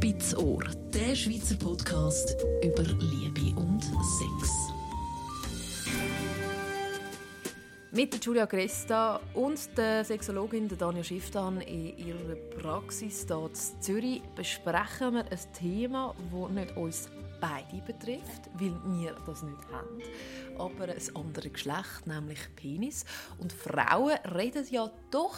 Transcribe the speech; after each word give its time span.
Spitzohr, 0.00 0.64
der 0.94 1.14
Schweizer 1.14 1.56
Podcast 1.56 2.34
über 2.64 2.84
Liebe 2.84 3.54
und 3.60 3.82
Sex. 3.82 4.72
Mit 7.92 8.14
der 8.14 8.20
Julia 8.20 8.46
Cresta 8.46 9.20
und 9.34 9.76
der 9.76 10.02
Sexologin 10.02 10.68
Dania 10.78 11.04
Schifftan 11.04 11.60
in 11.60 11.98
ihrer 11.98 12.34
Praxis 12.58 13.26
hier 13.28 13.50
in 13.50 13.82
Zürich 13.82 14.22
besprechen 14.34 15.12
wir 15.16 15.24
ein 15.30 15.52
Thema, 15.52 16.14
das 16.32 16.50
nicht 16.50 16.76
uns 16.78 17.10
beide 17.38 17.82
betrifft, 17.86 18.48
weil 18.54 18.74
wir 18.86 19.14
das 19.26 19.42
nicht 19.42 19.68
haben, 19.70 20.00
aber 20.58 20.84
ein 20.84 21.14
anderes 21.14 21.52
Geschlecht, 21.52 22.06
nämlich 22.06 22.40
Penis. 22.56 23.04
Und 23.36 23.52
Frauen 23.52 24.16
reden 24.34 24.64
ja 24.70 24.90
doch 25.10 25.36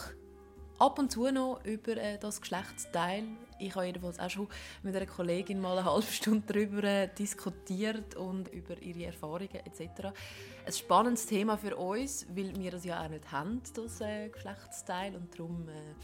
ab 0.83 0.99
und 0.99 1.12
zu 1.12 1.30
noch 1.30 1.61
über 1.65 1.97
äh, 1.97 2.19
das 2.19 2.41
Geschlechtsteil. 2.41 3.25
Ich 3.61 3.75
habe 3.77 3.87
jedenfalls 3.87 4.19
auch 4.19 4.29
schon 4.29 4.48
mit 4.83 4.97
einer 4.97 5.06
Kollegin 5.06 5.61
mal 5.61 5.79
eine 5.79 5.89
halbe 5.89 6.06
Stunde 6.11 6.43
darüber 6.52 6.83
äh, 6.83 7.09
diskutiert 7.16 8.16
und 8.16 8.48
über 8.48 8.80
ihre 8.83 9.05
Erfahrungen 9.05 9.55
etc. 9.65 10.09
Ein 10.66 10.73
spannendes 10.73 11.27
Thema 11.27 11.56
für 11.56 11.77
uns, 11.77 12.27
weil 12.34 12.56
wir 12.56 12.73
das 12.73 12.84
ja 12.84 13.01
auch 13.01 13.09
nicht 13.09 13.30
haben, 13.30 13.62
das 13.75 14.01
äh, 14.01 14.29
Geschlechtsteil 14.29 15.15
und 15.15 15.33
darum 15.39 15.69
äh, 15.69 15.95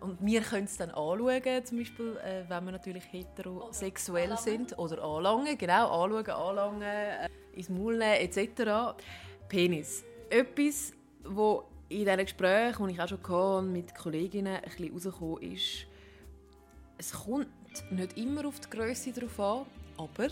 und 0.00 0.18
wir 0.20 0.42
können 0.42 0.64
es 0.64 0.76
dann 0.76 0.90
anschauen, 0.90 1.64
zum 1.64 1.78
Beispiel, 1.78 2.18
äh, 2.18 2.44
wenn 2.46 2.64
wir 2.66 2.72
natürlich 2.72 3.10
heterosexuell 3.10 4.26
oder 4.26 4.36
sind. 4.36 4.78
Oder 4.78 5.02
anlangen, 5.02 5.56
genau, 5.56 6.04
anschauen, 6.04 6.30
anlangen, 6.30 6.82
äh, 6.82 7.28
ins 7.54 7.70
Maul 7.70 7.96
nehmen, 7.96 8.16
etc. 8.20 8.94
Penis. 9.48 10.04
Etwas, 10.28 10.92
wo 11.24 11.64
in 11.88 11.98
diesen 12.04 12.18
Gesprächen, 12.18 12.88
die 12.88 12.94
ich 12.94 13.00
auch 13.00 13.08
schon 13.08 13.22
hatte, 13.22 13.62
mit 13.62 13.94
Kolleginnen 13.94 14.56
ein 14.56 14.62
bisschen 14.62 14.92
rausgekommen 14.92 15.42
ist, 15.42 15.86
es 16.98 17.12
kommt 17.12 17.48
nicht 17.90 18.16
immer 18.16 18.46
auf 18.46 18.60
die 18.60 18.70
Größe 18.70 19.12
drauf 19.12 19.40
an, 19.40 19.66
aber 19.96 20.28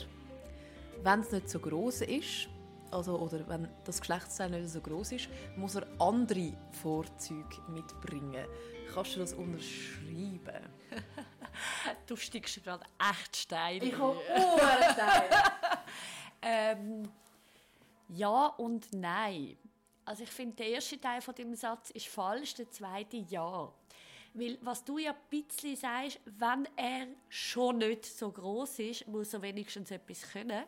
wenn 1.02 1.20
es 1.20 1.32
nicht 1.32 1.50
so 1.50 1.58
groß 1.58 2.02
ist, 2.02 2.48
also, 2.90 3.18
oder 3.18 3.48
wenn 3.48 3.68
das 3.84 4.00
Geschlechtsteil 4.00 4.50
nicht 4.50 4.68
so 4.68 4.80
groß 4.80 5.12
ist, 5.12 5.28
muss 5.56 5.76
er 5.76 5.86
andere 5.98 6.52
Vorzüge 6.82 7.56
mitbringen. 7.68 8.46
Kannst 8.92 9.16
du 9.16 9.20
das 9.20 9.32
unterschreiben? 9.32 10.68
du 12.06 12.16
stickst 12.16 12.62
gerade 12.62 12.84
echt 12.98 13.36
steil. 13.36 13.82
Ich 13.82 13.94
habe 13.94 14.16
Ohrenstein. 14.34 15.30
ähm, 16.42 17.08
ja 18.08 18.46
und 18.58 18.92
nein. 18.92 19.56
Also 20.12 20.24
ich 20.24 20.30
finde, 20.30 20.56
der 20.56 20.68
erste 20.68 21.00
Teil 21.00 21.22
von 21.22 21.34
dem 21.34 21.54
Satz 21.54 21.88
ist 21.88 22.06
falsch, 22.06 22.52
der 22.54 22.70
zweite 22.70 23.16
ja. 23.16 23.72
Weil 24.34 24.58
was 24.60 24.84
du 24.84 24.98
ja 24.98 25.12
ein 25.12 25.18
bisschen 25.30 25.74
sagst, 25.74 26.20
wenn 26.26 26.68
er 26.76 27.06
schon 27.30 27.78
nicht 27.78 28.04
so 28.04 28.30
groß 28.30 28.78
ist, 28.80 29.08
muss 29.08 29.32
er 29.32 29.40
wenigstens 29.40 29.90
etwas 29.90 30.20
können 30.30 30.64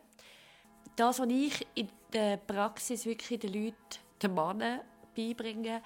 das, 0.95 1.19
was 1.19 1.29
ich 1.29 1.67
in 1.75 1.89
der 2.11 2.37
Praxis 2.37 3.05
wirklich 3.05 3.39
den 3.39 3.53
Leuten, 3.53 3.75
den 4.21 4.33
Männern 4.33 4.81
beibringe, 5.15 5.81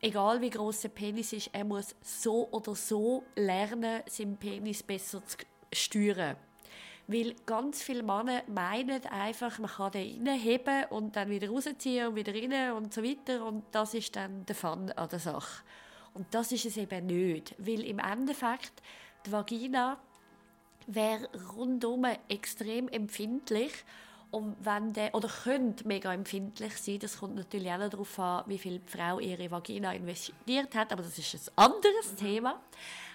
egal 0.00 0.40
wie 0.40 0.50
groß 0.50 0.82
der 0.82 0.88
Penis 0.90 1.32
ist, 1.32 1.50
er 1.52 1.64
muss 1.64 1.94
so 2.02 2.48
oder 2.50 2.74
so 2.74 3.24
lernen, 3.36 4.02
seinen 4.08 4.36
Penis 4.36 4.82
besser 4.82 5.24
zu 5.24 5.38
steuern. 5.72 6.36
Weil 7.12 7.34
ganz 7.44 7.82
viele 7.82 8.02
Männer 8.02 8.42
meinen 8.46 9.04
einfach, 9.06 9.58
man 9.58 9.70
kann 9.70 9.92
den 9.92 10.26
reinheben 10.28 10.84
und 10.90 11.16
dann 11.16 11.28
wieder 11.28 11.48
rausziehen 11.48 12.08
und 12.08 12.16
wieder 12.16 12.32
rein 12.32 12.72
und 12.72 12.94
so 12.94 13.02
weiter. 13.02 13.44
Und 13.44 13.64
das 13.72 13.94
ist 13.94 14.14
dann 14.14 14.46
der 14.46 14.54
Fun 14.54 14.90
an 14.92 15.08
der 15.08 15.18
Sache. 15.18 15.64
Und 16.14 16.26
das 16.32 16.52
ist 16.52 16.66
es 16.66 16.76
eben 16.76 17.06
nicht. 17.06 17.54
Weil 17.58 17.84
im 17.84 17.98
Endeffekt, 17.98 18.82
die 19.26 19.32
Vagina 19.32 19.98
wäre 20.86 21.28
rundum 21.56 22.06
extrem 22.28 22.88
empfindlich 22.88 23.72
und 24.30 24.56
wenn 24.60 24.92
der, 24.92 25.14
oder 25.14 25.28
könnte 25.28 25.86
mega 25.88 26.12
empfindlich 26.14 26.76
sein, 26.76 27.00
das 27.00 27.18
kommt 27.18 27.34
natürlich 27.34 27.70
auch 27.70 27.88
darauf 27.88 28.18
an, 28.18 28.44
wie 28.46 28.58
viel 28.58 28.78
die 28.78 28.88
Frau 28.88 29.18
ihre 29.18 29.50
Vagina 29.50 29.92
investiert 29.92 30.74
hat, 30.74 30.92
aber 30.92 31.02
das 31.02 31.18
ist 31.18 31.34
ein 31.34 31.64
anderes. 31.64 32.14
Thema. 32.16 32.60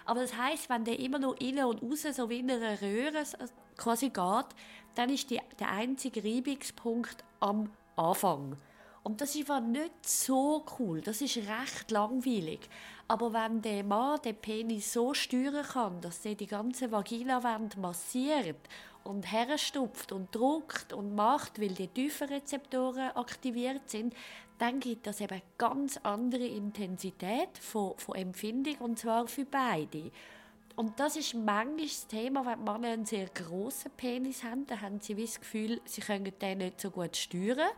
Aber 0.06 0.22
das 0.22 0.38
heißt, 0.38 0.70
wenn 0.70 0.86
der 0.86 1.00
immer 1.00 1.20
nur 1.20 1.40
innen 1.42 1.66
und 1.66 1.84
außen 1.84 2.14
so 2.14 2.30
wie 2.30 2.40
in 2.40 2.52
einer 2.52 2.82
Röhre 2.82 3.24
quasi 3.76 4.10
geht, 4.10 4.46
dann 4.94 5.10
ist 5.10 5.30
die, 5.30 5.42
der 5.60 5.72
einzige 5.72 6.24
Reibungspunkt 6.24 7.24
am 7.40 7.72
Anfang. 7.96 8.58
Und 9.04 9.22
das 9.22 9.36
ist 9.36 9.50
nicht 9.50 10.08
so 10.08 10.66
cool. 10.80 11.02
Das 11.02 11.22
ist 11.22 11.38
recht 11.38 11.92
langweilig. 11.92 12.68
Aber 13.08 13.34
wenn 13.34 13.62
der 13.62 13.84
Mann 13.84 14.20
den 14.24 14.36
Penis 14.36 14.92
so 14.94 15.14
steuern 15.14 15.64
kann, 15.64 16.02
dass 16.02 16.26
er 16.26 16.34
die 16.34 16.48
ganze 16.48 16.92
Vaginawand 16.92 17.78
massiert 17.78 18.58
und 19.04 19.32
herstupft 19.32 20.12
und 20.12 20.34
druckt 20.34 20.92
und 20.92 21.14
macht, 21.14 21.62
weil 21.62 21.70
die 21.76 21.88
tiefen 21.88 22.30
Rezeptoren 22.30 23.12
aktiviert 23.12 23.88
sind, 23.88 24.16
dann 24.58 24.80
gibt 24.80 25.08
das 25.08 25.22
eben 25.22 25.42
ganz 25.58 25.98
andere 26.04 26.46
Intensität 26.46 27.58
von, 27.60 27.98
von 27.98 28.16
Empfindung 28.16 28.76
und 28.80 29.00
zwar 29.00 29.28
für 29.28 29.46
beide. 29.46 30.12
Und 30.76 31.00
das 31.00 31.16
ist 31.16 31.34
manchmal 31.34 31.86
das 31.86 32.08
Thema, 32.08 32.46
wenn 32.46 32.64
Männer 32.64 32.94
einen 32.94 33.06
sehr 33.06 33.28
grossen 33.28 33.92
Penis 33.96 34.44
haben, 34.44 34.68
dann 34.68 34.82
haben 34.82 35.00
sie 35.00 35.16
das 35.16 35.40
Gefühl, 35.40 35.80
sie 35.86 36.02
können 36.02 36.32
den 36.42 36.58
nicht 36.58 36.82
so 36.82 36.92
gut 36.92 37.16
steuern. 37.16 37.70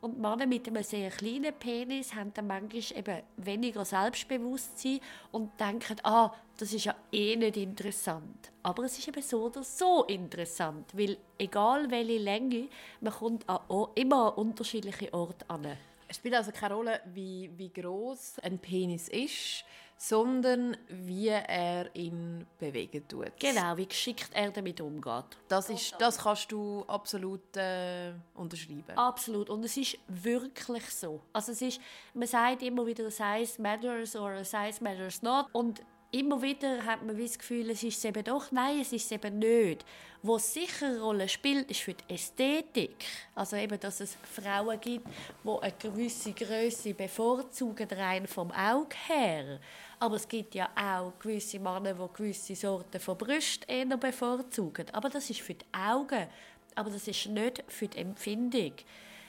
Und 0.00 0.20
Männer 0.20 0.46
mit 0.46 0.68
einem 0.68 0.84
sehr 0.84 1.10
kleinen 1.10 1.52
Penis 1.54 2.14
haben 2.14 2.32
dann 2.34 2.46
manchmal 2.46 2.98
eben 2.98 3.22
weniger 3.38 3.84
Selbstbewusstsein 3.84 5.00
und 5.32 5.58
denken, 5.58 5.96
ah, 6.04 6.32
das 6.58 6.72
ist 6.72 6.84
ja 6.84 6.94
eh 7.10 7.34
nicht 7.34 7.56
interessant. 7.56 8.52
Aber 8.62 8.84
es 8.84 8.98
ist 8.98 9.08
eben 9.08 9.22
so 9.22 9.46
oder 9.46 9.64
so 9.64 10.04
interessant, 10.04 10.96
weil 10.96 11.16
egal 11.38 11.90
welche 11.90 12.18
Länge, 12.18 12.68
man 13.00 13.12
kommt 13.12 13.48
an, 13.48 13.58
immer 13.94 14.28
an 14.28 14.34
unterschiedliche 14.34 15.12
Orte 15.12 15.48
an. 15.48 15.76
Es 16.08 16.16
spielt 16.16 16.34
also 16.34 16.52
keine 16.52 16.74
Rolle, 16.74 17.00
wie, 17.12 17.50
wie 17.56 17.72
groß 17.72 18.40
ein 18.40 18.58
Penis 18.58 19.08
ist, 19.08 19.64
sondern 19.98 20.76
wie 20.88 21.28
er 21.28 21.94
ihn 21.94 22.46
bewegen 22.58 23.06
tut. 23.08 23.32
Genau, 23.38 23.76
wie 23.76 23.86
geschickt 23.86 24.30
er 24.34 24.50
damit 24.50 24.80
umgeht. 24.80 25.24
Das, 25.48 25.70
ist, 25.70 25.94
das 25.98 26.18
kannst 26.18 26.52
du 26.52 26.84
absolut 26.86 27.56
äh, 27.56 28.12
unterschreiben. 28.34 28.96
Absolut. 28.96 29.48
Und 29.48 29.64
es 29.64 29.76
ist 29.76 29.98
wirklich 30.08 30.84
so. 30.90 31.22
Also 31.32 31.52
es 31.52 31.62
ist, 31.62 31.80
man 32.12 32.28
sagt 32.28 32.62
immer 32.62 32.86
wieder, 32.86 33.10
Size 33.10 33.60
matters 33.60 34.14
oder 34.16 34.44
Size 34.44 34.82
matters 34.82 35.22
not. 35.22 35.46
Und 35.52 35.82
immer 36.18 36.40
wieder 36.40 36.84
hat 36.84 37.04
man 37.04 37.18
das 37.18 37.38
Gefühl, 37.38 37.70
es 37.70 37.82
ist 37.82 37.98
es 37.98 38.04
eben 38.04 38.24
doch, 38.24 38.50
nein, 38.50 38.80
es 38.80 38.92
ist 38.92 39.06
es 39.06 39.12
eben 39.12 39.38
nicht. 39.38 39.84
Wo 40.22 40.38
sicher 40.38 40.86
eine 40.86 41.00
Rolle 41.00 41.28
spielt, 41.28 41.70
ist 41.70 41.80
für 41.80 41.94
die 41.94 42.14
Ästhetik. 42.14 43.04
Also 43.34 43.56
eben, 43.56 43.78
dass 43.78 44.00
es 44.00 44.16
Frauen 44.34 44.80
gibt, 44.80 45.06
die 45.44 45.62
eine 45.62 45.72
gewisse 45.78 46.32
Größe 46.32 46.94
bevorzugen, 46.94 47.88
rein 47.90 48.26
vom 48.26 48.50
Auge 48.50 48.96
her. 49.06 49.60
Aber 49.98 50.16
es 50.16 50.26
gibt 50.26 50.54
ja 50.54 50.68
auch 50.74 51.12
gewisse 51.18 51.58
Männer, 51.58 51.94
die 51.94 52.16
gewisse 52.16 52.54
Sorten 52.54 53.00
von 53.00 53.16
Brüsten 53.16 53.68
eher 53.68 53.96
bevorzugen. 53.96 54.86
Aber 54.92 55.08
das 55.08 55.30
ist 55.30 55.40
für 55.40 55.54
die 55.54 55.66
Augen. 55.72 56.26
Aber 56.74 56.90
das 56.90 57.08
ist 57.08 57.26
nicht 57.26 57.64
für 57.68 57.88
die 57.88 57.98
Empfindung. 57.98 58.72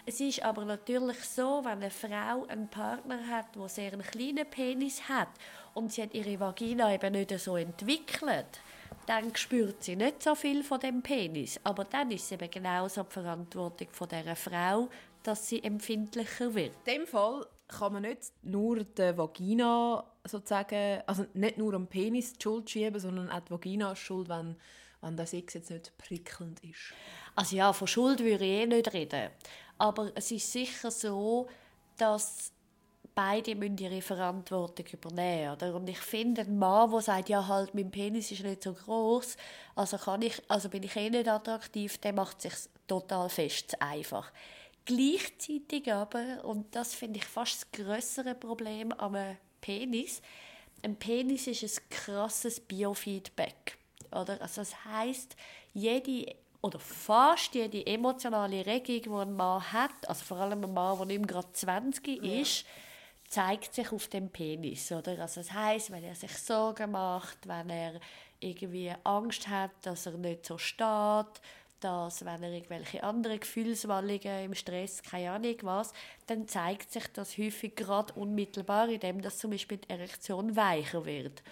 Es 0.10 0.22
ist 0.22 0.42
aber 0.42 0.64
natürlich 0.64 1.20
so, 1.20 1.60
wenn 1.66 1.84
eine 1.84 1.92
Frau 1.92 2.46
einen 2.48 2.70
Partner 2.70 3.28
hat, 3.28 3.54
der 3.54 3.68
sehr 3.68 3.92
einen 3.92 4.04
kleinen 4.04 4.50
Penis 4.50 5.02
hat 5.10 5.28
und 5.74 5.92
sie 5.92 6.02
hat 6.02 6.14
ihre 6.14 6.40
Vagina 6.40 6.94
eben 6.94 7.12
nicht 7.12 7.38
so 7.38 7.58
entwickelt, 7.58 8.62
dann 9.06 9.36
spürt 9.36 9.84
sie 9.84 9.98
nicht 9.98 10.24
so 10.24 10.34
viel 10.34 10.64
von 10.64 10.80
dem 10.80 11.02
Penis. 11.02 11.60
Aber 11.66 11.84
dann 11.84 12.10
ist 12.12 12.24
es 12.24 12.32
eben 12.32 12.50
genauso 12.50 13.04
die 13.04 13.12
Verantwortung 13.12 13.90
von 13.92 14.08
der 14.08 14.34
Frau, 14.38 14.88
dass 15.24 15.50
sie 15.50 15.62
empfindlicher 15.62 16.56
wird. 16.56 16.72
In 16.86 17.00
dem 17.00 17.06
Fall 17.06 17.46
kann 17.68 17.92
man 17.92 18.04
nicht 18.04 18.32
nur 18.44 18.86
die 18.86 19.18
Vagina 19.18 20.06
sozusagen, 20.24 21.02
also 21.06 21.26
nicht 21.34 21.58
nur 21.58 21.74
am 21.74 21.88
Penis 21.88 22.32
die 22.32 22.44
Schuld 22.44 22.70
schieben, 22.70 23.02
sondern 23.02 23.30
auch 23.30 23.42
die 23.42 23.52
Vagina 23.52 23.92
ist 23.92 24.00
schuld, 24.00 24.30
wenn, 24.30 24.56
wenn 25.02 25.18
der 25.18 25.28
Sex 25.28 25.54
jetzt 25.54 25.70
nicht 25.70 25.98
prickelnd 25.98 26.64
ist. 26.64 26.94
Also 27.36 27.56
ja, 27.56 27.74
von 27.74 27.88
Schuld 27.88 28.20
würde 28.20 28.46
ich 28.46 28.62
eh 28.64 28.66
nicht 28.66 28.94
reden. 28.94 29.30
Aber 29.78 30.12
es 30.16 30.32
ist 30.32 30.52
sicher 30.52 30.92
so, 30.92 31.48
dass 31.98 32.52
beide 33.18 33.56
müssen 33.56 33.80
ihre 33.80 34.02
Verantwortung 34.02 34.86
übernehmen 34.94 35.54
oder? 35.54 35.74
Und 35.76 35.90
ich 35.90 35.98
finde, 35.98 36.42
ein 36.42 36.58
Mann, 36.60 36.92
der 36.92 37.02
sagt, 37.02 37.30
ja 37.30 37.48
halt, 37.48 37.74
mein 37.74 37.90
Penis 37.90 38.32
ist 38.32 38.44
nicht 38.44 38.62
so 38.62 38.74
groß, 38.74 39.38
also, 39.76 39.98
also 40.48 40.70
bin 40.70 40.84
ich 40.84 40.96
eh 40.96 41.10
nicht 41.10 41.28
attraktiv, 41.28 41.98
der 41.98 42.14
macht 42.14 42.42
sich 42.44 42.54
total 42.88 43.28
fest 43.30 43.82
einfach. 43.82 44.32
Gleichzeitig 44.86 45.92
aber, 45.92 46.46
und 46.46 46.76
das 46.76 46.94
finde 46.94 47.18
ich 47.18 47.26
fast 47.26 47.64
das 47.64 47.72
größere 47.72 48.36
Problem 48.36 48.92
am 48.94 49.18
Penis, 49.62 50.22
ein 50.84 50.96
Penis 50.96 51.48
ist 51.48 51.64
ein 51.64 51.90
krasses 51.90 52.60
Biofeedback. 52.60 53.77
Oder? 54.12 54.42
Also 54.42 54.62
das 54.62 54.86
heißt, 54.86 55.36
jede 55.74 56.36
oder 56.62 56.80
fast 56.80 57.54
jede 57.56 57.86
emotionale 57.86 58.66
Regung, 58.66 59.02
die 59.02 59.10
ein 59.10 59.34
Mann 59.36 59.72
hat, 59.72 60.08
also 60.08 60.24
vor 60.26 60.38
allem 60.38 60.64
ein 60.64 60.74
Mann, 60.74 60.98
der 60.98 61.06
nicht 61.06 61.20
mehr 61.20 61.28
gerade 61.28 61.52
20 61.54 62.24
ist, 62.24 62.66
zeigt 63.28 63.74
sich 63.74 63.92
auf 63.92 64.08
dem 64.08 64.30
Penis. 64.30 64.92
Oder? 64.92 65.20
Also 65.20 65.42
das 65.42 65.52
heißt, 65.52 65.92
wenn 65.92 66.04
er 66.04 66.16
sich 66.16 66.36
Sorgen 66.38 66.92
macht, 66.92 67.48
wenn 67.48 67.70
er 67.70 68.00
irgendwie 68.40 68.94
Angst 69.04 69.48
hat, 69.48 69.72
dass 69.84 70.06
er 70.06 70.14
nicht 70.14 70.46
so 70.46 70.58
steht, 70.58 71.42
dass 71.80 72.26
wenn 72.26 72.42
er 72.42 72.52
irgendwelche 72.52 73.04
anderen 73.04 73.40
Gefühlswallungen 73.40 74.46
im 74.46 74.56
Stress, 74.56 75.04
keine 75.04 75.32
Ahnung 75.32 75.56
was, 75.62 75.94
dann 76.26 76.48
zeigt 76.48 76.92
sich 76.92 77.08
das 77.14 77.38
häufig 77.38 77.76
gerade 77.76 78.14
unmittelbar, 78.14 78.90
indem 78.90 79.22
dass 79.22 79.38
zum 79.38 79.52
Beispiel 79.52 79.78
die 79.78 79.90
Erektion 79.90 80.56
weicher 80.56 81.06
wird. 81.06 81.44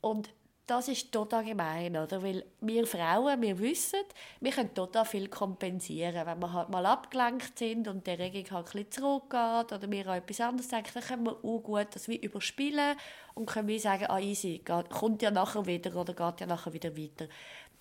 Und 0.00 0.30
das 0.66 0.88
ist 0.88 1.12
total 1.12 1.44
gemein, 1.44 1.94
oder? 1.96 2.22
Weil 2.22 2.44
wir 2.60 2.86
Frauen, 2.86 3.42
wir 3.42 3.58
wissen, 3.58 4.00
wir 4.40 4.50
können 4.50 4.72
total 4.72 5.04
viel 5.04 5.28
kompensieren. 5.28 6.26
Wenn 6.26 6.38
wir 6.38 6.52
halt 6.52 6.70
mal 6.70 6.86
abgelenkt 6.86 7.58
sind 7.58 7.86
und 7.86 8.06
die 8.06 8.12
Erregung 8.12 8.50
halt 8.50 8.66
ein 8.68 8.84
bisschen 8.84 8.90
zurückgeht 8.90 9.72
oder 9.72 9.90
wir 9.90 10.06
an 10.06 10.18
etwas 10.18 10.40
anderes 10.40 10.68
denken, 10.68 10.90
dann 10.94 11.02
können 11.02 11.26
wir 11.26 11.36
auch 11.36 11.62
gut 11.62 11.88
das 11.92 12.08
wie 12.08 12.16
überspielen 12.16 12.96
und 13.34 13.46
können 13.46 13.68
wie 13.68 13.78
sagen, 13.78 14.06
ah 14.08 14.18
easy, 14.18 14.62
geht, 14.64 14.88
kommt 14.88 15.20
ja 15.20 15.30
nachher 15.30 15.66
wieder 15.66 15.94
oder 15.96 16.14
geht 16.14 16.40
ja 16.40 16.46
nachher 16.46 16.72
wieder 16.72 16.96
weiter. 16.96 17.28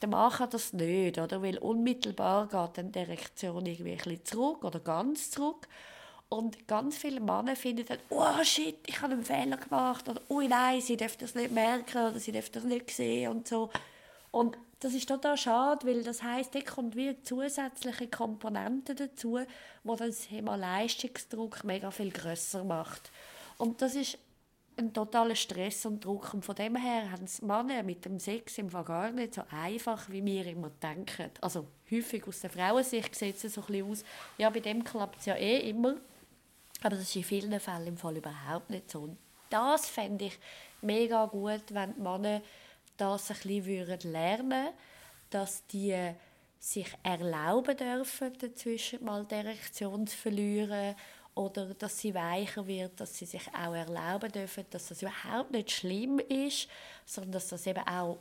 Der 0.02 0.10
Mann 0.10 0.32
kann 0.32 0.50
das 0.50 0.74
nicht, 0.74 1.18
oder? 1.18 1.42
Weil 1.42 1.60
unmittelbar 1.60 2.48
geht 2.48 2.78
dann 2.78 2.92
die 2.92 3.00
Erektion 3.00 3.66
irgendwie 3.66 3.92
ein 3.92 3.98
bisschen 3.98 4.26
zurück 4.26 4.66
oder 4.66 4.82
ganz 4.82 5.32
zurück. 5.32 5.70
Und 6.34 6.68
ganz 6.68 6.98
viele 6.98 7.20
Männer 7.20 7.56
finden 7.56 7.86
dann, 7.86 8.00
oh 8.10 8.44
shit, 8.44 8.80
ich 8.88 9.00
habe 9.04 9.14
einen 9.14 9.24
Fehler 9.24 9.58
gemacht. 9.58 10.10
Oder, 10.10 10.20
oh 10.30 10.42
nein, 10.42 10.82
sie 10.82 10.98
dürfen 10.98 11.20
das 11.20 11.36
nicht 11.36 11.52
merken 11.52 12.08
oder 12.08 12.20
sie 12.20 12.32
dürfen 12.32 12.54
das 12.54 12.64
nicht 12.64 12.90
sehen 12.90 13.30
und 13.30 13.48
so. 13.48 13.70
Und 14.32 14.58
das 14.80 14.96
ist 14.96 15.08
total 15.08 15.38
schade, 15.38 15.86
weil 15.86 16.04
das 16.04 16.24
heißt, 16.24 16.56
da 16.56 16.62
kommt 16.62 16.96
wie 16.96 17.22
zusätzliche 17.22 18.08
Komponente 18.08 18.96
dazu, 18.96 19.42
wo 19.84 19.96
das 19.96 20.28
Thema 20.28 20.56
Leistungsdruck 20.56 21.64
mega 21.66 21.92
viel 21.92 22.10
größer 22.10 22.64
macht. 22.64 23.12
Und 23.60 23.84
das 23.84 23.94
ist 23.94 24.18
ein 24.76 24.92
totaler 24.92 25.36
Stress 25.36 25.86
und 25.86 26.04
Druck. 26.04 26.34
Und 26.34 26.44
von 26.44 26.56
dem 26.56 26.76
her 26.78 27.12
haben 27.12 27.26
es 27.26 27.44
Männer 27.44 27.84
mit 27.84 28.06
dem 28.06 28.18
Sex 28.18 28.58
im 28.58 28.72
Fall 28.72 28.86
gar 28.86 29.12
nicht 29.12 29.36
so 29.36 29.44
einfach, 29.52 30.10
wie 30.10 30.26
wir 30.26 30.48
immer 30.48 30.72
denken. 30.82 31.30
Also 31.42 31.68
häufig 31.92 32.28
aus 32.28 32.40
der 32.40 32.50
Frauensicht 32.50 33.14
sieht 33.14 33.36
es 33.36 33.54
so 33.54 33.62
ein 33.62 33.68
bisschen 33.68 33.92
aus, 33.92 34.04
ja, 34.40 34.50
bei 34.50 34.62
dem 34.62 34.84
klappt 34.84 35.20
es 35.20 35.28
ja 35.28 35.36
eh 35.36 35.70
immer. 35.70 35.98
Aber 36.84 36.98
das 36.98 37.06
ist 37.06 37.16
in 37.16 37.24
vielen 37.24 37.60
Fällen 37.60 37.88
im 37.88 37.98
Fall 37.98 38.18
überhaupt 38.18 38.70
nicht 38.70 38.92
so. 38.92 39.00
Und 39.00 39.18
das 39.50 39.88
fände 39.88 40.26
ich 40.26 40.38
mega 40.82 41.26
gut, 41.26 41.64
wenn 41.70 41.96
die 41.96 42.02
Männer 42.02 42.42
das 42.98 43.32
ein 43.32 43.38
bisschen 43.38 44.12
lernen 44.12 44.52
würden, 44.52 44.74
dass 45.30 45.66
die 45.68 46.14
sich 46.60 46.94
erlauben 47.02 47.76
dürfen, 47.78 48.38
dazwischen 48.38 49.04
mal 49.04 49.26
die 49.26 49.36
Erektion 49.36 50.06
zu 50.08 50.16
verlieren 50.16 50.96
oder 51.36 51.74
dass 51.74 52.00
sie 52.00 52.14
weicher 52.14 52.68
wird, 52.68 53.00
dass 53.00 53.18
sie 53.18 53.26
sich 53.26 53.48
auch 53.50 53.74
erlauben 53.74 54.32
dürfen, 54.32 54.66
dass 54.70 54.88
das 54.88 55.02
überhaupt 55.02 55.52
nicht 55.52 55.72
schlimm 55.72 56.20
ist, 56.20 56.68
sondern 57.06 57.32
dass 57.32 57.48
das 57.48 57.66
eben 57.66 57.86
auch 57.88 58.18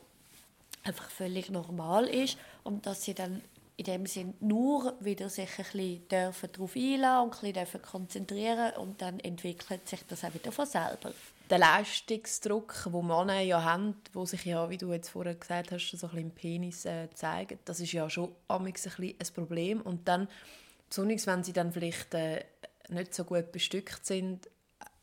einfach 0.85 1.11
völlig 1.11 1.51
normal 1.51 2.07
ist 2.07 2.39
und 2.65 2.87
dass 2.87 3.05
sie 3.05 3.15
dann 3.15 3.43
in 3.77 3.85
dem 3.85 4.07
Sinn 4.07 4.35
nur 4.41 4.95
wieder 5.01 5.29
sich 5.29 5.49
ein 5.59 5.65
bisschen 5.65 6.09
dürfen 6.09 6.51
darauf 6.53 6.77
einlassen 6.77 7.25
und 7.25 7.45
ein 7.45 7.65
bisschen 7.65 7.83
konzentrieren 7.83 8.73
und 8.77 9.01
dann 9.01 9.19
entwickelt 9.21 9.89
sich 9.89 10.01
das 10.09 10.25
auch 10.25 10.35
wieder 10.35 10.53
von 10.53 10.67
selber. 10.67 11.13
Der 11.51 11.59
Leistungsdruck, 11.59 12.85
den 12.87 13.07
Männer 13.07 13.41
ja 13.41 13.63
haben, 13.63 13.97
wo 14.13 14.25
sich 14.25 14.45
ja, 14.45 14.71
wie 14.71 14.79
du 14.79 14.93
jetzt 14.93 15.11
vorher 15.11 15.35
gesagt 15.35 15.73
hast, 15.73 15.91
so 15.91 16.07
ein 16.07 16.11
bisschen 16.11 16.19
im 16.19 16.31
Penis 16.31 16.85
äh, 16.85 17.09
zeigt, 17.15 17.69
das 17.69 17.81
ist 17.81 17.93
ja 17.93 18.09
schon 18.09 18.35
ein, 18.49 18.73
bisschen 18.73 19.15
ein 19.19 19.35
Problem. 19.35 19.81
Und 19.83 20.09
dann, 20.09 20.29
besonders 20.89 21.27
wenn 21.27 21.45
sie 21.45 21.53
dann 21.53 21.73
vielleicht 21.73 22.15
äh, 22.15 22.45
nicht 22.89 23.15
so 23.15 23.25
gut 23.25 23.53
bestückt 23.53 24.07
sind, 24.07 24.49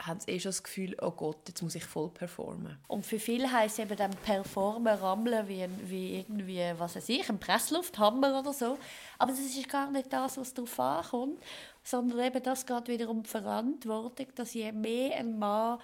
haben 0.02 0.20
sie 0.20 0.32
eh 0.32 0.40
schon 0.40 0.50
das 0.50 0.64
Gefühl, 0.64 0.96
oh 1.02 1.12
Gott, 1.12 1.38
jetzt 1.48 1.62
muss 1.62 1.76
ich 1.76 1.84
voll 1.84 2.10
performen. 2.10 2.78
Und 2.88 3.06
für 3.06 3.20
viele 3.20 3.52
heisst 3.52 3.80
eben 3.80 3.98
dann 3.98 4.12
performen, 4.12 4.96
rammeln, 4.98 5.48
wie, 5.48 5.68
wie 5.86 6.20
irgendwie, 6.20 6.64
was 6.78 6.96
weiß 6.96 7.10
ich, 7.10 7.30
ein 7.30 7.40
Presslufthammer 7.40 8.40
oder 8.40 8.54
so. 8.54 8.78
Aber 9.18 9.32
das 9.32 9.42
ist 9.42 9.68
gar 9.68 9.92
nicht 9.92 10.12
das, 10.12 10.38
was 10.38 10.54
darauf 10.54 10.80
ankommt, 10.80 11.42
sondern 11.84 12.20
eben 12.20 12.42
das 12.42 12.66
geht 12.66 12.88
wieder 12.88 13.10
um 13.10 13.24
die 13.24 13.30
Verantwortung, 13.30 14.28
dass 14.36 14.54
je 14.54 14.72
mehr 14.72 15.18
ein 15.18 15.38
Mann 15.38 15.80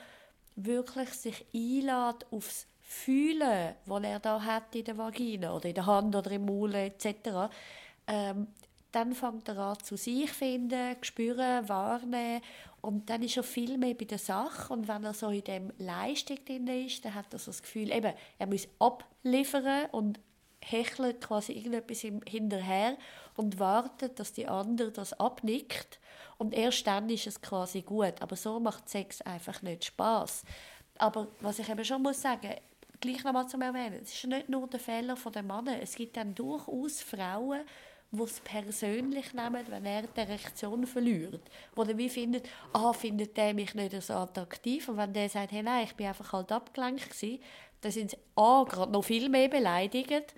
wirklich 0.55 1.09
sich 1.09 1.45
einlädt 1.53 2.25
aufs 2.31 2.67
Fühlen, 2.87 3.75
das 3.85 4.03
er 4.03 4.19
da 4.19 4.41
hat 4.41 4.75
in 4.75 4.85
der 4.85 4.97
Vagina 4.97 5.53
oder 5.53 5.67
in 5.67 5.75
der 5.75 5.85
Hand 5.85 6.15
oder 6.15 6.31
im 6.31 6.45
Maul 6.45 6.73
etc., 6.75 7.49
ähm, 8.07 8.47
dann 8.95 9.13
fängt 9.13 9.49
er 9.49 9.57
an 9.57 9.79
zu 9.83 9.97
sich 9.97 10.31
finden, 10.31 10.95
spüren, 11.01 11.67
wahrnehmen 11.67 12.41
und 12.81 13.09
dann 13.09 13.23
ist 13.23 13.35
er 13.35 13.43
viel 13.43 13.77
mehr 13.77 13.93
bei 13.93 14.05
der 14.05 14.17
Sache 14.17 14.71
und 14.71 14.87
wenn 14.87 15.03
er 15.03 15.13
so 15.13 15.29
in 15.29 15.43
dem 15.43 15.73
Leistung 15.77 16.37
drin 16.45 16.67
ist, 16.67 17.03
dann 17.03 17.13
hat 17.13 17.33
er 17.33 17.39
so 17.39 17.51
das 17.51 17.61
Gefühl, 17.61 17.91
eben, 17.91 18.13
er 18.37 18.47
muss 18.47 18.67
abliefern 18.79 19.87
und 19.91 20.19
hechelt 20.61 21.21
quasi 21.21 21.51
irgendetwas 21.51 21.99
hinterher 21.99 22.97
und 23.35 23.59
wartet, 23.59 24.19
dass 24.19 24.33
die 24.33 24.47
andere 24.47 24.91
das 24.91 25.13
abnickt 25.19 25.99
und 26.37 26.53
erst 26.53 26.87
dann 26.87 27.09
ist 27.09 27.27
es 27.27 27.41
quasi 27.41 27.81
gut. 27.81 28.21
Aber 28.21 28.35
so 28.35 28.59
macht 28.59 28.89
Sex 28.89 29.21
einfach 29.21 29.61
nicht 29.61 29.85
Spaß. 29.85 30.43
Aber 30.97 31.27
was 31.41 31.59
ich 31.59 31.69
eben 31.69 31.83
schon 31.83 32.01
muss 32.01 32.21
sagen, 32.21 32.55
gleich 32.99 33.23
nochmal 33.23 33.47
zum 33.47 33.61
Erwähnen, 33.61 33.99
es 34.01 34.13
ist 34.13 34.25
nicht 34.25 34.49
nur 34.49 34.67
der 34.67 34.79
Fehler 34.79 35.15
der 35.15 35.43
Männer. 35.43 35.81
Es 35.81 35.95
gibt 35.95 36.17
dann 36.17 36.33
durchaus 36.33 37.01
Frauen, 37.01 37.61
die 38.11 38.23
es 38.23 38.39
persönlich 38.39 39.33
nehmen, 39.33 39.65
wenn 39.67 39.85
er 39.85 40.03
die 40.03 40.21
Reaktion 40.21 40.85
verliert. 40.85 41.41
Oder 41.75 41.97
wie 41.97 42.09
findet, 42.09 42.47
ah, 42.73 42.93
findet 42.93 43.35
der 43.35 43.53
mich 43.53 43.73
nicht 43.75 44.01
so 44.01 44.13
attraktiv? 44.13 44.87
Und 44.89 44.97
wenn 44.97 45.13
der 45.13 45.29
sagt, 45.29 45.51
hey, 45.51 45.63
nein, 45.63 45.85
ich 45.85 45.95
bin 45.95 46.07
einfach 46.07 46.31
halt 46.33 46.51
abgelenkt 46.51 47.09
gewesen, 47.09 47.39
dann 47.81 47.91
sind 47.91 48.11
sie 48.11 48.17
A, 48.35 48.63
gerade 48.63 48.91
noch 48.91 49.03
viel 49.03 49.29
mehr 49.29 49.49
beleidigt. 49.49 50.33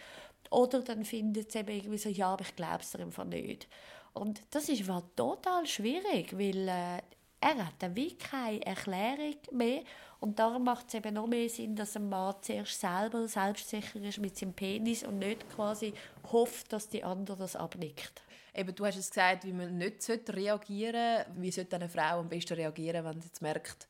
Oder 0.50 0.82
dann 0.82 1.06
findet 1.06 1.52
sie 1.52 1.60
eben 1.60 1.70
irgendwie 1.70 1.98
so, 1.98 2.10
ja, 2.10 2.34
aber 2.34 2.44
ich 2.44 2.56
glaube 2.56 2.80
es 2.82 2.96
einfach 2.96 3.26
nicht. 3.26 3.68
Und 4.14 4.42
das 4.52 4.70
ist 4.70 4.84
total 5.16 5.66
schwierig, 5.68 6.38
weil 6.38 6.68
äh, 6.68 7.02
er 7.40 7.66
hat 7.66 7.76
dann 7.80 7.96
wie 7.96 8.18
keine 8.18 8.66
Erklärung 8.66 9.36
mehr. 9.52 9.82
Und 10.20 10.40
darum 10.40 10.64
macht 10.64 10.88
es 10.88 10.96
eben 10.96 11.14
noch 11.14 11.28
mehr 11.28 11.48
Sinn, 11.50 11.76
dass 11.76 11.96
ein 11.96 12.10
Mann 12.10 12.36
zuerst 12.42 12.80
selber 12.80 13.28
selbstsicher 13.28 14.02
ist 14.02 14.18
mit 14.18 14.38
seinem 14.38 14.54
Penis 14.54 15.04
und 15.04 15.20
nicht 15.20 15.48
quasi 15.50 15.94
hofft, 16.32 16.74
dass 16.74 16.90
die 16.90 17.04
andere 17.04 17.38
das 17.38 17.56
abnickt. 17.56 18.24
Eben, 18.56 18.74
du 18.74 18.86
hast 18.86 18.98
es 18.98 19.10
gesagt, 19.10 19.46
wie 19.46 19.54
man 19.54 19.78
nicht 19.78 20.10
reagieren 20.30 21.26
sollte. 21.26 21.42
Wie 21.42 21.52
sollte 21.52 21.76
eine 21.76 21.90
Frau 21.90 22.20
am 22.20 22.30
besten 22.30 22.56
reagieren, 22.56 23.06
wenn 23.06 23.22
sie 23.22 23.28
jetzt 23.28 23.42
merkt, 23.42 23.88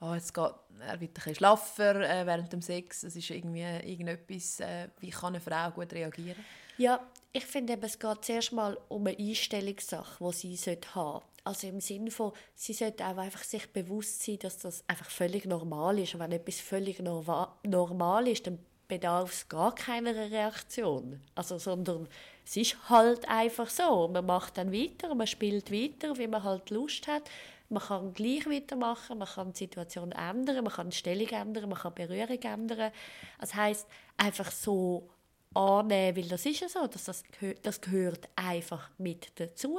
oh, 0.00 0.14
jetzt 0.14 0.34
geht, 0.34 0.52
er 0.80 1.00
wird 1.00 1.10
ein 1.10 1.14
bisschen 1.14 1.34
schlaffer 1.36 1.94
äh, 1.96 2.26
während 2.26 2.52
dem 2.52 2.62
Sex. 2.62 3.04
Es 3.04 3.14
ist 3.14 3.30
irgendwie 3.30 3.62
irgendetwas. 3.62 4.60
Äh, 4.60 4.88
wie 4.98 5.10
kann 5.10 5.34
eine 5.34 5.40
Frau 5.40 5.70
gut 5.70 5.92
reagieren? 5.92 6.44
Ja, 6.78 7.00
ich 7.32 7.44
finde, 7.44 7.78
es 7.80 7.98
geht 7.98 8.24
zuerst 8.24 8.52
mal 8.52 8.78
um 8.88 9.06
eine 9.06 9.18
Einstellungssache, 9.18 10.24
die 10.42 10.56
sie 10.56 10.78
haben 10.94 11.20
sollte. 11.22 11.22
Also 11.48 11.66
im 11.66 11.80
Sinne 11.80 12.10
von, 12.10 12.32
sie 12.54 12.74
sollte 12.74 13.06
auch 13.06 13.16
einfach 13.16 13.42
sich 13.42 13.72
bewusst 13.72 14.22
sein, 14.22 14.38
dass 14.38 14.58
das 14.58 14.84
einfach 14.86 15.08
völlig 15.08 15.46
normal 15.46 15.98
ist. 15.98 16.12
Und 16.12 16.20
wenn 16.20 16.32
etwas 16.32 16.60
völlig 16.60 17.00
normal 17.00 18.28
ist, 18.28 18.46
dann 18.46 18.58
bedarf 18.86 19.32
es 19.32 19.48
gar 19.48 19.74
keiner 19.74 20.14
Reaktion. 20.14 21.22
Also, 21.34 21.56
sondern 21.56 22.06
es 22.44 22.54
ist 22.58 22.90
halt 22.90 23.26
einfach 23.30 23.70
so. 23.70 24.08
Man 24.08 24.26
macht 24.26 24.58
dann 24.58 24.74
weiter, 24.74 25.14
man 25.14 25.26
spielt 25.26 25.72
weiter, 25.72 26.18
wie 26.18 26.26
man 26.26 26.44
halt 26.44 26.68
Lust 26.68 27.08
hat. 27.08 27.22
Man 27.70 27.82
kann 27.82 28.12
gleich 28.12 28.46
weitermachen, 28.46 29.16
man 29.16 29.28
kann 29.28 29.54
die 29.54 29.58
Situation 29.60 30.12
ändern, 30.12 30.64
man 30.64 30.72
kann 30.74 30.90
die 30.90 30.96
Stellung 30.96 31.28
ändern, 31.28 31.70
man 31.70 31.78
kann 31.78 31.94
die 31.96 32.06
Berührung 32.06 32.42
ändern. 32.42 32.92
Das 33.40 33.54
heißt 33.54 33.86
einfach 34.18 34.50
so 34.50 35.08
annehmen, 35.54 36.14
weil 36.14 36.28
das 36.28 36.44
ist 36.44 36.60
ja 36.60 36.68
so, 36.68 36.86
dass 36.86 37.04
das, 37.04 37.24
das 37.62 37.80
gehört 37.80 38.28
einfach 38.36 38.90
mit 38.98 39.32
dazu. 39.36 39.78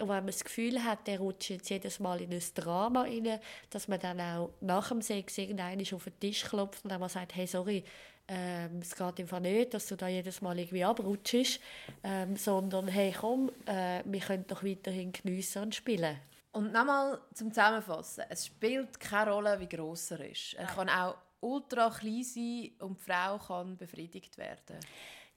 Und 0.00 0.08
wenn 0.08 0.16
man 0.16 0.26
das 0.26 0.44
Gefühl 0.44 0.82
hat, 0.82 1.06
der 1.06 1.18
rutscht 1.18 1.50
jetzt 1.50 1.70
jedes 1.70 2.00
Mal 2.00 2.20
in 2.20 2.32
ein 2.32 2.42
Drama 2.54 3.02
rein, 3.02 3.38
dass 3.70 3.88
man 3.88 4.00
dann 4.00 4.20
auch 4.20 4.50
nach 4.60 4.88
dem 4.88 5.02
Sex 5.02 5.38
irgendeinen 5.38 5.86
auf 5.92 6.04
den 6.04 6.18
Tisch 6.20 6.44
klopft 6.44 6.84
und 6.84 6.90
dann 6.90 7.00
mal 7.00 7.08
sagt, 7.08 7.34
hey, 7.34 7.46
sorry, 7.46 7.84
ähm, 8.28 8.78
es 8.80 8.94
geht 8.94 9.20
einfach 9.20 9.40
nicht, 9.40 9.74
dass 9.74 9.86
du 9.88 9.96
da 9.96 10.08
jedes 10.08 10.40
Mal 10.40 10.58
irgendwie 10.58 10.84
abrutschst, 10.84 11.60
ähm, 12.04 12.36
sondern 12.36 12.88
hey, 12.88 13.14
komm, 13.18 13.50
äh, 13.66 14.02
wir 14.04 14.20
können 14.20 14.46
doch 14.46 14.62
weiterhin 14.62 15.12
geniessen 15.12 15.62
und 15.62 15.74
spielen. 15.74 16.16
Und 16.52 16.72
nochmal 16.72 17.20
zum 17.34 17.52
Zusammenfassen. 17.52 18.24
Es 18.28 18.46
spielt 18.46 18.98
keine 18.98 19.32
Rolle, 19.32 19.60
wie 19.60 19.68
gross 19.68 20.12
er 20.12 20.30
ist. 20.30 20.54
Er 20.54 20.66
kann 20.66 20.88
auch 20.88 21.16
ultra 21.40 21.90
klein 21.90 22.22
sein 22.22 22.70
und 22.80 22.98
die 22.98 23.04
Frau 23.04 23.38
kann 23.38 23.76
befriedigt 23.76 24.36
werden. 24.38 24.78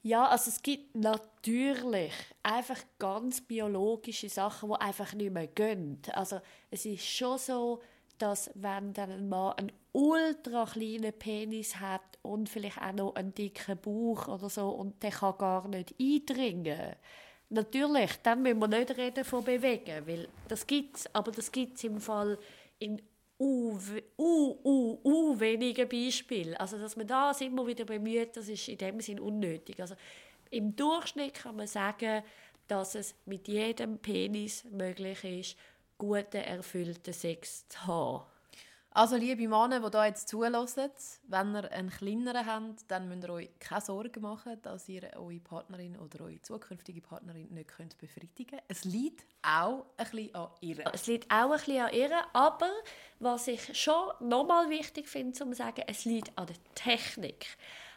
Ja, 0.06 0.28
also 0.28 0.50
es 0.50 0.60
gibt 0.60 0.94
natürlich 0.96 2.12
einfach 2.42 2.76
ganz 2.98 3.40
biologische 3.40 4.28
Sachen, 4.28 4.68
die 4.68 4.74
einfach 4.78 5.14
nicht 5.14 5.32
mehr 5.32 5.46
gehen. 5.46 5.98
Also 6.12 6.42
es 6.70 6.84
ist 6.84 7.06
schon 7.06 7.38
so, 7.38 7.80
dass 8.18 8.50
wenn 8.54 8.92
dann 8.92 9.10
ein 9.10 9.28
Mann 9.30 9.54
einen 9.56 9.72
ultra 9.92 10.66
kleinen 10.66 11.14
Penis 11.14 11.76
hat 11.76 12.18
und 12.20 12.50
vielleicht 12.50 12.82
auch 12.82 12.92
noch 12.92 13.14
einen 13.14 13.34
dicken 13.34 13.78
Bauch 13.78 14.28
oder 14.28 14.50
so 14.50 14.68
und 14.68 15.02
der 15.02 15.10
kann 15.10 15.38
gar 15.38 15.68
nicht 15.68 15.94
eindringen. 15.98 16.96
Natürlich, 17.48 18.10
dann 18.22 18.42
müssen 18.42 18.58
wir 18.58 18.68
nicht 18.68 18.94
reden 18.98 19.24
von 19.24 19.42
bewegen, 19.42 20.06
weil 20.06 20.28
das 20.48 20.66
gibt's, 20.66 21.08
aber 21.14 21.32
das 21.32 21.50
gibt 21.50 21.78
es 21.78 21.84
im 21.84 21.98
Fall 21.98 22.38
in 22.78 23.00
u, 23.44 23.78
u, 24.16 24.58
u, 24.64 25.00
u 25.04 25.38
wenige 25.38 25.86
Beispiele. 25.86 26.58
Also, 26.58 26.78
dass 26.78 26.96
man 26.96 27.06
da 27.06 27.32
immer 27.40 27.66
wieder 27.66 27.84
bemüht, 27.84 28.36
das 28.36 28.48
ist 28.48 28.68
in 28.68 28.78
dem 28.78 29.00
Sinn 29.00 29.20
unnötig. 29.20 29.80
Also, 29.80 29.94
Im 30.50 30.76
Durchschnitt 30.76 31.34
kann 31.34 31.56
man 31.56 31.66
sagen, 31.66 32.22
dass 32.68 32.94
es 32.94 33.14
mit 33.26 33.48
jedem 33.48 33.98
Penis 33.98 34.64
möglich 34.70 35.24
ist, 35.24 35.56
guten, 35.98 36.36
erfüllten 36.36 37.12
Sex 37.12 37.66
zu 37.68 37.86
haben. 37.86 38.24
Also, 38.96 39.16
liebe 39.16 39.48
Männer, 39.48 39.80
die 39.80 39.98
hier 39.98 40.06
jetzt 40.06 40.28
zulassen, 40.28 40.88
wenn 41.26 41.56
ihr 41.56 41.72
einen 41.72 41.90
kleineren 41.90 42.46
habt, 42.46 42.88
dann 42.88 43.08
müsst 43.08 43.24
ihr 43.24 43.30
euch 43.30 43.50
keine 43.58 43.80
Sorgen 43.80 44.22
machen, 44.22 44.62
dass 44.62 44.88
ihr 44.88 45.10
eure 45.16 45.40
Partnerin 45.40 45.98
oder 45.98 46.26
eure 46.26 46.40
zukünftige 46.40 47.00
Partnerin 47.00 47.52
nicht 47.52 47.98
befriedigen 47.98 48.50
könnt. 48.50 48.62
Es 48.68 48.84
liegt 48.84 49.26
auch 49.42 49.86
ein 49.96 50.06
bisschen 50.08 50.34
an 50.36 50.48
ihr. 50.60 50.84
Es 50.92 51.08
liegt 51.08 51.28
auch 51.28 51.50
ein 51.50 51.58
bisschen 51.58 51.82
an 51.82 51.92
ihr, 51.92 52.10
aber 52.34 52.70
was 53.18 53.48
ich 53.48 53.76
schon 53.76 54.12
nochmal 54.20 54.70
wichtig 54.70 55.08
finde, 55.08 55.32
zu 55.32 55.52
sagen, 55.54 55.82
es 55.88 56.04
liegt 56.04 56.30
an 56.38 56.46
der 56.46 56.56
Technik. 56.76 57.46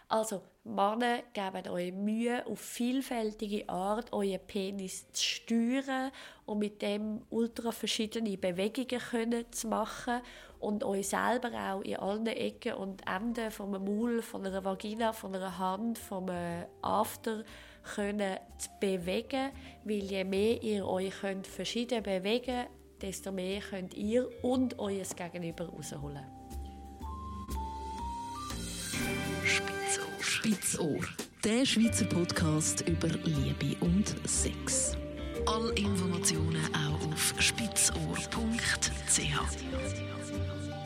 Also, 0.10 0.42
Männer 0.64 1.22
geben 1.34 1.68
euch 1.70 1.92
Mühe, 1.92 2.44
auf 2.48 2.60
vielfältige 2.60 3.68
Art 3.70 4.12
euren 4.14 4.40
Penis 4.48 5.12
zu 5.12 5.24
steuern 5.24 6.12
und 6.46 6.60
mit 6.60 6.82
dem 6.82 7.22
ultra 7.30 7.72
verschiedene 7.72 8.38
Bewegungen 8.38 9.00
können 9.00 9.52
zu 9.52 9.68
machen 9.68 10.22
und 10.60 10.84
euch 10.84 11.10
selber 11.10 11.52
auch 11.54 11.82
in 11.82 11.98
allen 11.98 12.28
Ecken 12.28 12.74
und 12.74 13.02
Enden 13.08 13.52
einem 13.60 13.86
Maul, 13.86 14.22
von 14.22 14.46
einer 14.46 14.64
Vagina, 14.64 15.14
von 15.14 15.36
einer 15.36 15.58
Hand, 15.58 15.98
von 15.98 16.30
einem 16.30 16.66
After 16.82 17.44
können 17.96 18.38
zu 18.58 18.70
bewegen, 18.80 19.52
weil 19.84 20.04
je 20.04 20.24
mehr 20.24 20.62
ihr 20.62 20.86
euch 20.86 21.20
könnt 21.22 21.48
verschieden 21.48 22.04
bewegen 22.04 22.68
desto 23.02 23.32
mehr 23.32 23.62
könnt 23.62 23.94
ihr 23.94 24.28
und 24.44 24.78
euer 24.80 25.04
Gegenüber 25.16 25.70
rausholen. 25.70 26.26
Spitzohr. 29.44 30.20
Spitzohr. 30.20 31.00
Der 31.44 31.66
Schweizer 31.66 32.06
Podcast 32.06 32.82
über 32.82 33.08
Liebe 33.08 33.78
und 33.82 34.16
Sex. 34.28 34.98
Alle 35.46 35.72
Informationen 35.76 36.64
auch 36.74 37.14
auf 37.14 37.34
spitzohr.ch. 37.40 38.97
See 39.18 39.24
Seahawks. 39.24 40.77